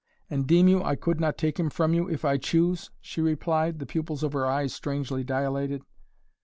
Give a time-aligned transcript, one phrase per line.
[0.31, 3.77] "And deem you I could not take him from you, if I choose?" she replied,
[3.77, 5.83] the pupils of her eyes strangely dilated.